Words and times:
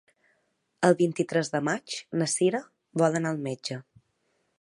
El 0.87 0.95
vint-i-tres 1.01 1.51
de 1.55 1.61
maig 1.67 1.97
na 2.21 2.29
Sira 2.33 2.63
vol 3.03 3.19
anar 3.21 3.35
al 3.35 3.43
metge. 3.49 3.79